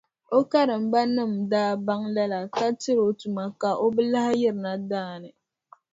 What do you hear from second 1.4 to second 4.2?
daa baŋ lala ka tiri o tuma ka o bi